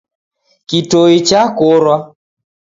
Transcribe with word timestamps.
Kitoi 0.67 1.17
chakorwa 1.27 1.95